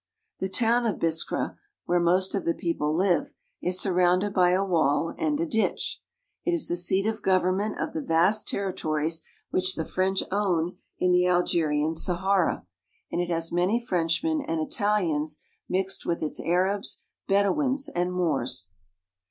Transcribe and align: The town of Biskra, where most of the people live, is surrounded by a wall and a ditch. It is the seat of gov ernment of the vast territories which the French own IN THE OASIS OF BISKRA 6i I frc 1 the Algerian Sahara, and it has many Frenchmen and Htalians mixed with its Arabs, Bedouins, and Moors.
The 0.39 0.49
town 0.49 0.87
of 0.87 0.97
Biskra, 0.97 1.57
where 1.85 1.99
most 1.99 2.33
of 2.33 2.43
the 2.43 2.55
people 2.55 2.91
live, 2.97 3.35
is 3.61 3.79
surrounded 3.79 4.33
by 4.33 4.49
a 4.49 4.65
wall 4.65 5.13
and 5.15 5.39
a 5.39 5.45
ditch. 5.45 6.01
It 6.43 6.55
is 6.55 6.67
the 6.67 6.75
seat 6.75 7.05
of 7.05 7.21
gov 7.21 7.43
ernment 7.43 7.75
of 7.79 7.93
the 7.93 8.01
vast 8.01 8.47
territories 8.47 9.21
which 9.51 9.75
the 9.75 9.85
French 9.85 10.23
own 10.31 10.77
IN 10.97 11.11
THE 11.11 11.27
OASIS 11.27 11.29
OF 11.29 11.29
BISKRA 11.29 11.29
6i 11.29 11.29
I 11.29 11.29
frc 11.29 11.29
1 11.29 11.35
the 11.35 11.35
Algerian 11.77 11.95
Sahara, 11.95 12.67
and 13.11 13.21
it 13.21 13.29
has 13.29 13.51
many 13.51 13.79
Frenchmen 13.85 14.41
and 14.41 14.59
Htalians 14.71 15.37
mixed 15.69 16.07
with 16.07 16.23
its 16.23 16.39
Arabs, 16.43 17.03
Bedouins, 17.27 17.87
and 17.89 18.11
Moors. 18.11 18.69